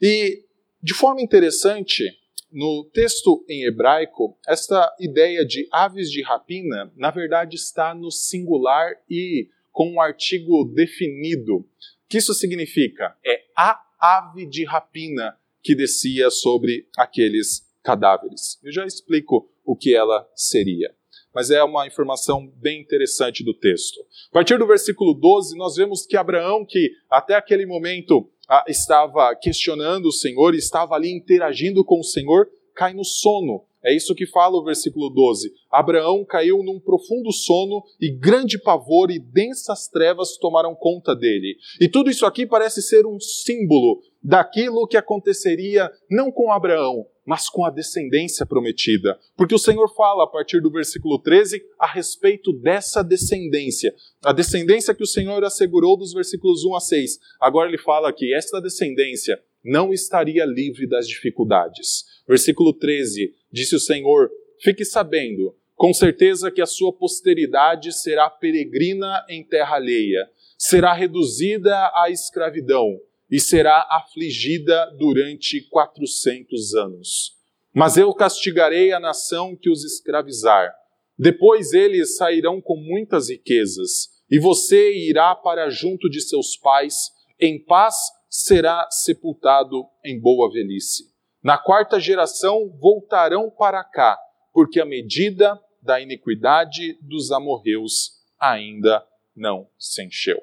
[0.01, 0.45] E,
[0.83, 2.05] de forma interessante,
[2.53, 8.93] no texto em hebraico, esta ideia de aves de rapina, na verdade, está no singular
[9.09, 11.65] e com um artigo definido
[12.09, 13.17] que isso significa?
[13.25, 18.59] É a ave de rapina que descia sobre aqueles cadáveres.
[18.63, 20.95] Eu já explico o que ela seria.
[21.35, 24.01] Mas é uma informação bem interessante do texto.
[24.31, 29.35] A partir do versículo 12, nós vemos que Abraão, que até aquele momento ah, estava
[29.37, 33.67] questionando o Senhor, estava ali interagindo com o Senhor, cai no sono.
[33.85, 35.53] É isso que fala o versículo 12.
[35.71, 41.57] Abraão caiu num profundo sono e grande pavor e densas trevas tomaram conta dele.
[41.81, 47.49] E tudo isso aqui parece ser um símbolo daquilo que aconteceria não com Abraão, mas
[47.49, 49.19] com a descendência prometida.
[49.37, 53.95] Porque o Senhor fala a partir do versículo 13 a respeito dessa descendência.
[54.25, 57.19] A descendência que o Senhor assegurou dos versículos 1 a 6.
[57.41, 62.05] Agora ele fala que esta descendência não estaria livre das dificuldades.
[62.27, 64.31] Versículo 13: Disse o Senhor:
[64.61, 71.75] Fique sabendo, com certeza que a sua posteridade será peregrina em terra alheia, será reduzida
[71.95, 72.99] à escravidão
[73.31, 77.37] e será afligida durante quatrocentos anos.
[77.73, 80.75] Mas eu castigarei a nação que os escravizar.
[81.17, 87.63] Depois eles sairão com muitas riquezas, e você irá para junto de seus pais, em
[87.63, 87.95] paz
[88.29, 91.05] será sepultado em boa velhice.
[91.43, 94.19] Na quarta geração voltarão para cá,
[94.53, 100.39] porque a medida da iniquidade dos amorreus ainda não se encheu.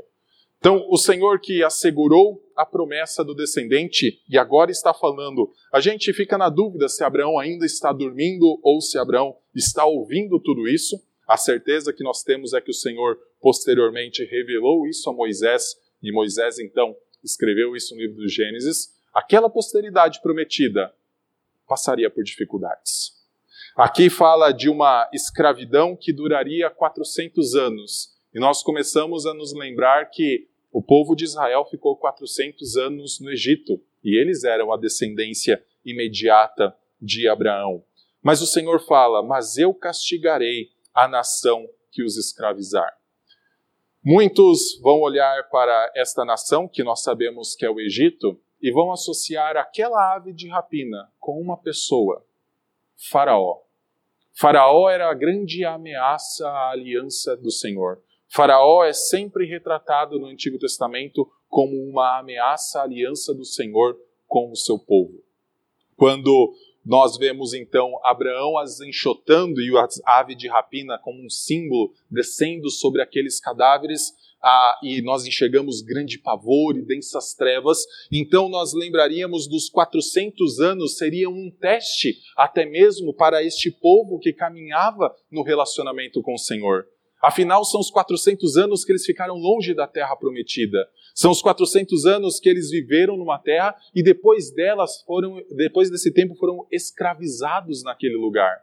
[0.57, 6.11] Então, o Senhor que assegurou a promessa do descendente e agora está falando, a gente
[6.13, 10.99] fica na dúvida se Abraão ainda está dormindo ou se Abraão está ouvindo tudo isso.
[11.27, 16.11] A certeza que nós temos é que o Senhor posteriormente revelou isso a Moisés e
[16.11, 20.93] Moisés então escreveu isso no livro do Gênesis, aquela posteridade prometida
[21.66, 23.16] passaria por dificuldades.
[23.78, 28.13] Aqui fala de uma escravidão que duraria 400 anos.
[28.34, 33.32] E nós começamos a nos lembrar que o povo de Israel ficou 400 anos no
[33.32, 37.84] Egito e eles eram a descendência imediata de Abraão.
[38.22, 42.91] Mas o Senhor fala: Mas eu castigarei a nação que os escravizar.
[44.03, 48.91] Muitos vão olhar para esta nação, que nós sabemos que é o Egito, e vão
[48.91, 52.25] associar aquela ave de rapina com uma pessoa,
[53.09, 53.61] Faraó.
[54.33, 58.01] Faraó era a grande ameaça à aliança do Senhor.
[58.27, 63.97] Faraó é sempre retratado no Antigo Testamento como uma ameaça à aliança do Senhor
[64.27, 65.23] com o seu povo.
[65.95, 66.53] Quando
[66.85, 72.69] nós vemos então Abraão as enxotando e a ave de rapina como um símbolo descendo
[72.69, 74.13] sobre aqueles cadáveres,
[74.47, 77.79] ah, e nós enxergamos grande pavor e densas trevas,
[78.11, 84.31] então nós lembraríamos dos 400 anos seriam um teste até mesmo para este povo que
[84.31, 86.85] caminhava no relacionamento com o Senhor.
[87.23, 90.87] Afinal, são os 400 anos que eles ficaram longe da terra prometida.
[91.15, 96.13] São os 400 anos que eles viveram numa terra e depois delas foram, depois desse
[96.13, 98.61] tempo foram escravizados naquele lugar.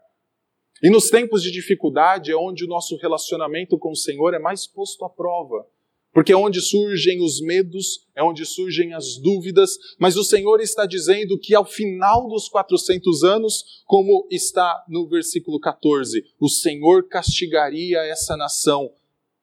[0.83, 4.67] E nos tempos de dificuldade é onde o nosso relacionamento com o Senhor é mais
[4.67, 5.65] posto à prova.
[6.13, 10.85] Porque é onde surgem os medos, é onde surgem as dúvidas, mas o Senhor está
[10.85, 18.01] dizendo que ao final dos 400 anos, como está no versículo 14, o Senhor castigaria
[18.01, 18.93] essa nação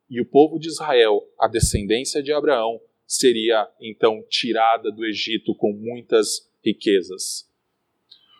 [0.09, 5.73] e o povo de Israel, a descendência de Abraão, seria então tirada do Egito com
[5.73, 7.48] muitas riquezas.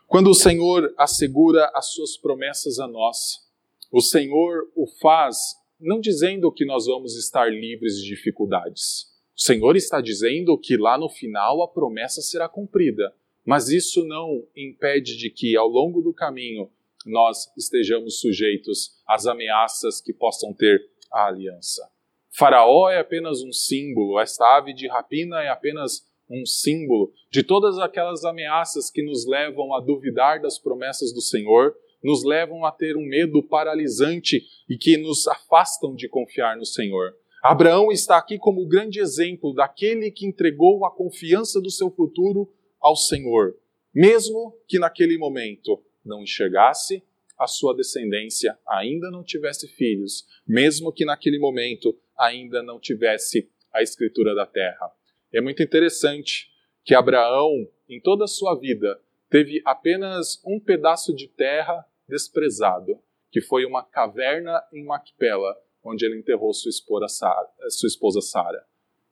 [0.09, 3.47] Quando o Senhor assegura as suas promessas a nós,
[3.91, 9.05] o Senhor o faz não dizendo que nós vamos estar livres de dificuldades.
[9.37, 13.13] O Senhor está dizendo que lá no final a promessa será cumprida,
[13.45, 16.71] mas isso não impede de que ao longo do caminho
[17.05, 21.87] nós estejamos sujeitos às ameaças que possam ter a aliança.
[22.31, 27.77] Faraó é apenas um símbolo, esta ave de rapina é apenas um símbolo de todas
[27.79, 32.95] aquelas ameaças que nos levam a duvidar das promessas do Senhor, nos levam a ter
[32.95, 37.13] um medo paralisante e que nos afastam de confiar no Senhor.
[37.43, 42.51] Abraão está aqui como o grande exemplo daquele que entregou a confiança do seu futuro
[42.81, 43.55] ao Senhor,
[43.93, 47.03] mesmo que naquele momento não enxergasse
[47.37, 53.81] a sua descendência, ainda não tivesse filhos, mesmo que naquele momento ainda não tivesse a
[53.81, 54.91] escritura da terra.
[55.31, 56.49] É muito interessante
[56.83, 58.99] que Abraão, em toda a sua vida,
[59.29, 62.99] teve apenas um pedaço de terra desprezado,
[63.31, 68.65] que foi uma caverna em Macpela, onde ele enterrou sua esposa Sara.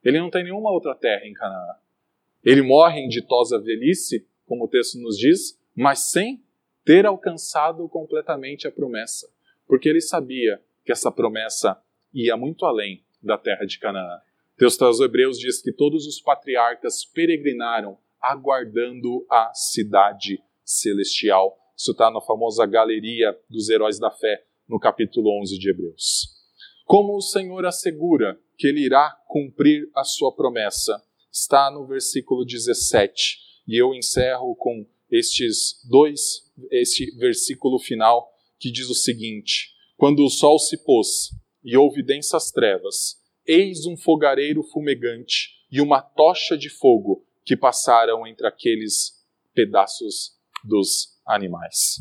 [0.04, 1.76] Ele não tem nenhuma outra terra em Canaã.
[2.44, 6.44] Ele morre em ditosa velhice, como o texto nos diz, mas sem
[6.84, 9.30] ter alcançado completamente a promessa,
[9.68, 11.80] porque ele sabia que essa promessa
[12.14, 14.22] ia muito além da terra de Canaã.
[14.58, 21.56] Texto aos Hebreus diz que todos os patriarcas peregrinaram aguardando a cidade celestial.
[21.78, 26.30] Isso está na famosa galeria dos heróis da fé, no capítulo 11 de Hebreus.
[26.86, 31.00] Como o Senhor assegura que ele irá cumprir a sua promessa,
[31.32, 33.38] está no versículo 17.
[33.68, 38.28] E eu encerro com estes dois, este versículo final
[38.58, 41.30] que diz o seguinte: Quando o sol se pôs
[41.64, 43.17] e houve densas trevas,
[43.48, 51.18] eis um fogareiro fumegante e uma tocha de fogo que passaram entre aqueles pedaços dos
[51.26, 51.98] animais.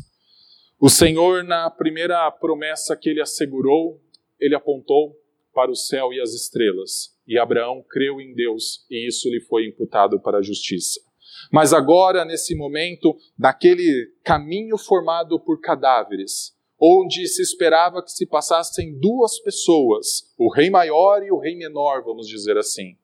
[0.79, 3.99] O Senhor, na primeira promessa que ele assegurou,
[4.39, 5.15] ele apontou
[5.53, 9.65] para o céu e as estrelas, e Abraão creu em Deus, e isso lhe foi
[9.65, 10.99] imputado para a justiça.
[11.51, 18.97] Mas agora, nesse momento, naquele caminho formado por cadáveres, onde se esperava que se passassem
[18.99, 22.95] duas pessoas, o rei maior e o rei menor, vamos dizer assim.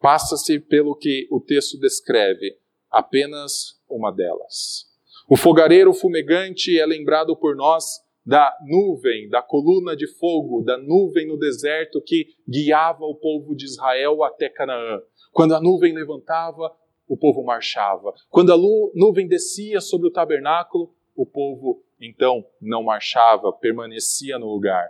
[0.00, 2.56] Passa-se pelo que o texto descreve,
[2.90, 4.86] apenas uma delas.
[5.28, 7.84] O fogareiro fumegante é lembrado por nós
[8.24, 13.64] da nuvem, da coluna de fogo, da nuvem no deserto que guiava o povo de
[13.64, 15.00] Israel até Canaã.
[15.32, 16.72] Quando a nuvem levantava,
[17.08, 18.12] o povo marchava.
[18.28, 18.56] Quando a
[18.94, 24.88] nuvem descia sobre o tabernáculo, o povo então não marchava, permanecia no lugar.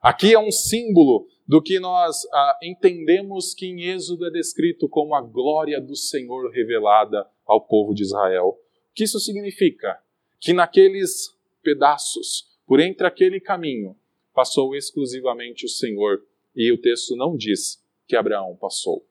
[0.00, 5.14] Aqui é um símbolo do que nós ah, entendemos que em Êxodo é descrito como
[5.14, 8.58] a glória do Senhor revelada ao povo de Israel.
[8.90, 9.98] O que isso significa?
[10.40, 13.96] Que naqueles pedaços, por entre aquele caminho,
[14.34, 16.22] passou exclusivamente o Senhor,
[16.54, 19.06] e o texto não diz que Abraão passou.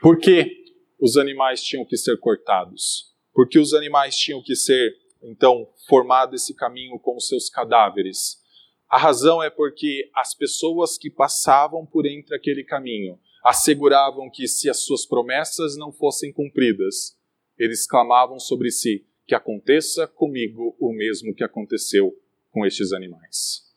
[0.00, 0.64] Por que
[1.00, 3.14] os animais tinham que ser cortados?
[3.34, 4.96] Por que os animais tinham que ser,
[5.30, 8.42] então, formado esse caminho com os seus cadáveres?
[8.88, 14.70] A razão é porque as pessoas que passavam por entre aquele caminho asseguravam que se
[14.70, 17.16] as suas promessas não fossem cumpridas,
[17.58, 22.18] eles clamavam sobre si que aconteça comigo o mesmo que aconteceu
[22.50, 23.70] com estes animais.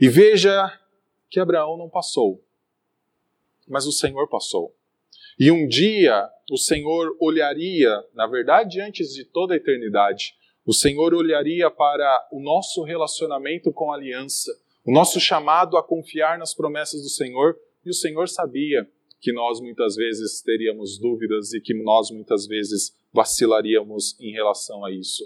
[0.00, 0.80] E veja
[1.28, 2.42] que Abraão não passou,
[3.68, 4.74] mas o Senhor passou.
[5.38, 10.34] E um dia o Senhor olharia, na verdade, antes de toda a eternidade,
[10.66, 14.50] o Senhor olharia para o nosso relacionamento com a aliança,
[14.84, 18.88] o nosso chamado a confiar nas promessas do Senhor, e o Senhor sabia
[19.20, 24.90] que nós muitas vezes teríamos dúvidas e que nós muitas vezes vacilaríamos em relação a
[24.90, 25.24] isso.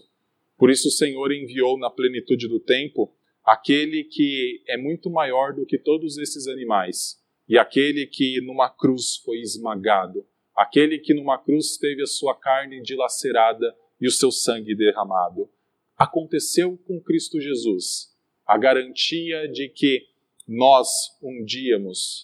[0.56, 3.12] Por isso o Senhor enviou na plenitude do tempo
[3.44, 7.18] aquele que é muito maior do que todos esses animais,
[7.48, 12.82] e aquele que numa cruz foi esmagado, aquele que numa cruz teve a sua carne
[12.82, 15.48] dilacerada e o seu sangue derramado.
[15.96, 18.14] Aconteceu com Cristo Jesus
[18.46, 20.06] a garantia de que
[20.46, 20.88] nós
[21.22, 21.76] um dia,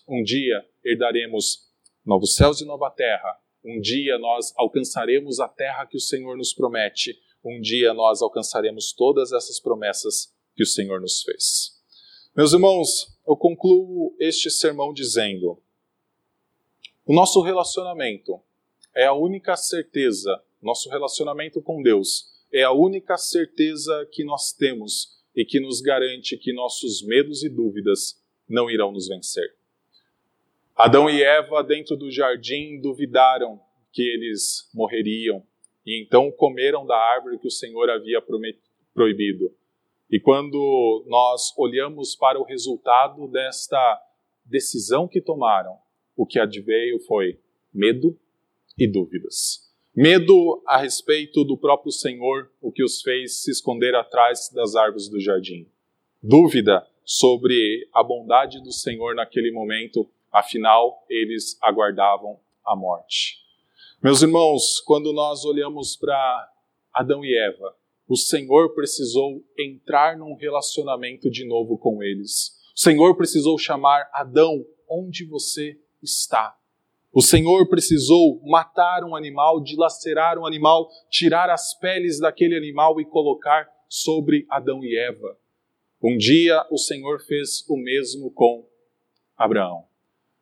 [0.09, 1.69] um dia herdaremos
[2.05, 3.39] novos céus e nova terra.
[3.65, 7.19] Um dia nós alcançaremos a terra que o Senhor nos promete.
[7.45, 11.75] Um dia nós alcançaremos todas essas promessas que o Senhor nos fez.
[12.37, 15.63] Meus irmãos, eu concluo este sermão dizendo:
[17.07, 18.41] o nosso relacionamento
[18.95, 25.23] é a única certeza, nosso relacionamento com Deus é a única certeza que nós temos
[25.35, 29.55] e que nos garante que nossos medos e dúvidas não irão nos vencer.
[30.77, 33.61] Adão e Eva, dentro do jardim, duvidaram
[33.93, 35.45] que eles morreriam
[35.87, 38.23] e então comeram da árvore que o Senhor havia
[38.93, 39.55] proibido.
[40.11, 44.01] E quando nós olhamos para o resultado desta
[44.45, 45.77] decisão que tomaram,
[46.17, 47.39] o que adveio foi
[47.73, 48.19] medo
[48.79, 49.64] e dúvidas.
[49.97, 55.09] Medo a respeito do próprio Senhor, o que os fez se esconder atrás das árvores
[55.09, 55.69] do jardim.
[56.21, 63.39] Dúvida sobre a bondade do Senhor naquele momento, afinal, eles aguardavam a morte.
[64.03, 66.53] Meus irmãos, quando nós olhamos para
[66.93, 67.77] Adão e Eva,
[68.09, 72.61] o Senhor precisou entrar num relacionamento de novo com eles.
[72.75, 76.59] O Senhor precisou chamar Adão, onde você está?
[77.15, 83.05] O Senhor precisou matar um animal, dilacerar um animal, tirar as peles daquele animal e
[83.05, 85.39] colocar sobre Adão e Eva.
[86.03, 88.69] Um dia o Senhor fez o mesmo com
[89.37, 89.85] Abraão.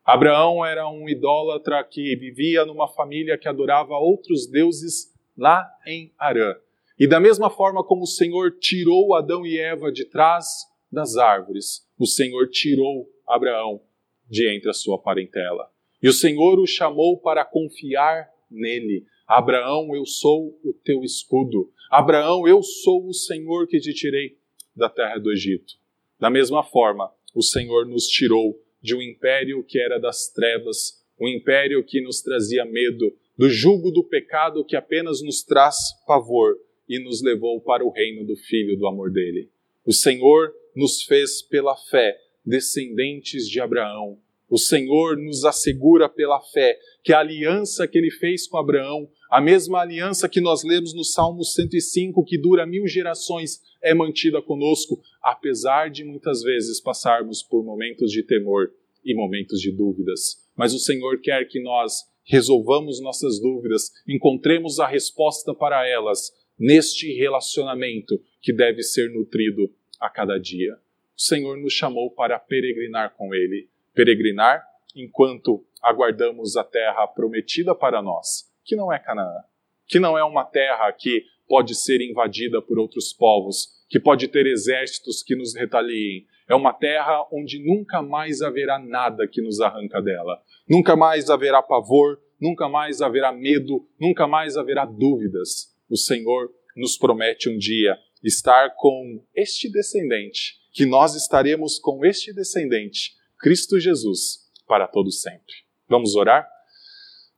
[0.03, 6.55] Abraão era um idólatra que vivia numa família que adorava outros deuses lá em Arã.
[6.97, 11.87] E da mesma forma como o Senhor tirou Adão e Eva de trás das árvores,
[11.99, 13.79] o Senhor tirou Abraão
[14.27, 15.72] de entre a sua parentela.
[16.03, 19.05] E o Senhor o chamou para confiar nele.
[19.25, 21.71] Abraão, eu sou o teu escudo.
[21.89, 24.37] Abraão, eu sou o Senhor que te tirei
[24.75, 25.75] da terra do Egito.
[26.19, 31.27] Da mesma forma, o Senhor nos tirou de um império que era das trevas, um
[31.27, 36.99] império que nos trazia medo, do jugo do pecado que apenas nos traz pavor e
[36.99, 39.49] nos levou para o reino do Filho do amor dele.
[39.85, 44.19] O Senhor nos fez pela fé descendentes de Abraão.
[44.53, 49.41] O Senhor nos assegura pela fé que a aliança que ele fez com Abraão, a
[49.41, 55.01] mesma aliança que nós lemos no Salmo 105, que dura mil gerações, é mantida conosco,
[55.23, 58.71] apesar de muitas vezes passarmos por momentos de temor
[59.03, 60.47] e momentos de dúvidas.
[60.55, 67.11] Mas o Senhor quer que nós resolvamos nossas dúvidas, encontremos a resposta para elas neste
[67.11, 70.77] relacionamento que deve ser nutrido a cada dia.
[71.17, 74.63] O Senhor nos chamou para peregrinar com Ele, peregrinar
[74.95, 79.43] enquanto aguardamos a terra prometida para nós, que não é Canaã,
[79.87, 84.47] que não é uma terra que pode ser invadida por outros povos, que pode ter
[84.47, 86.25] exércitos que nos retaliem.
[86.49, 90.41] É uma terra onde nunca mais haverá nada que nos arranca dela.
[90.67, 95.73] Nunca mais haverá pavor, nunca mais haverá medo, nunca mais haverá dúvidas.
[95.89, 102.33] O Senhor nos promete um dia estar com este descendente que nós estaremos com este
[102.33, 103.11] descendente,
[103.43, 105.53] Cristo Jesus, para todo sempre.
[105.89, 106.49] Vamos orar?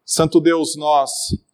[0.06, 1.12] Santo Deus, nós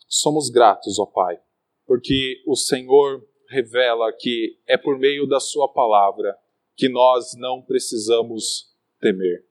[0.09, 1.39] somos gratos, ó Pai,
[1.87, 6.37] porque o Senhor revela que é por meio da Sua palavra
[6.75, 9.45] que nós não precisamos temer.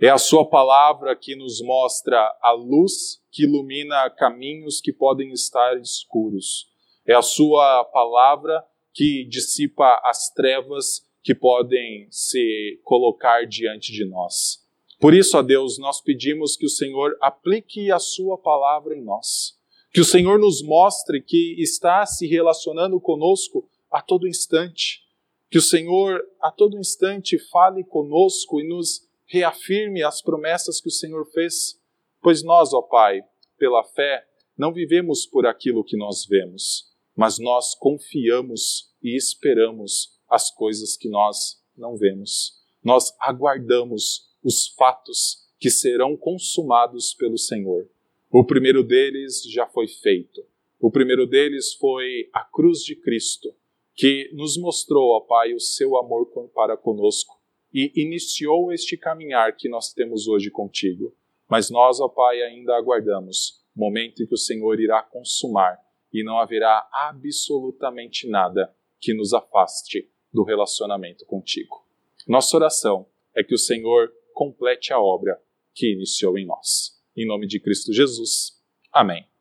[0.00, 5.80] É a Sua palavra que nos mostra a luz que ilumina caminhos que podem estar
[5.80, 6.68] escuros.
[7.06, 14.62] É a Sua palavra que dissipa as trevas que podem se colocar diante de nós.
[14.98, 19.58] Por isso, ó Deus, nós pedimos que o Senhor aplique a Sua palavra em nós.
[19.92, 25.02] Que o Senhor nos mostre que está se relacionando conosco a todo instante.
[25.50, 30.92] Que o Senhor, a todo instante, fale conosco e nos reafirme as promessas que o
[30.92, 31.78] Senhor fez.
[32.22, 33.20] Pois nós, ó Pai,
[33.58, 34.24] pela fé,
[34.56, 36.84] não vivemos por aquilo que nós vemos,
[37.16, 42.60] mas nós confiamos e esperamos as coisas que nós não vemos.
[42.82, 47.88] Nós aguardamos os fatos que serão consumados pelo Senhor.
[48.30, 50.42] O primeiro deles já foi feito.
[50.80, 53.54] O primeiro deles foi a cruz de Cristo,
[53.94, 57.40] que nos mostrou, ó Pai, o seu amor para conosco
[57.72, 61.14] e iniciou este caminhar que nós temos hoje contigo.
[61.48, 65.78] Mas nós, ó Pai, ainda aguardamos o momento em que o Senhor irá consumar
[66.12, 71.84] e não haverá absolutamente nada que nos afaste do relacionamento contigo.
[72.26, 73.06] Nossa oração
[73.36, 75.40] é que o Senhor complete a obra
[75.74, 77.00] que iniciou em nós.
[77.16, 78.60] Em nome de Cristo Jesus.
[78.92, 79.31] Amém.